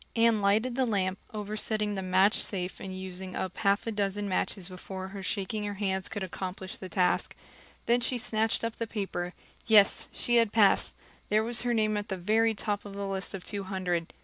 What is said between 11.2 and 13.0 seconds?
there was her name at the very top of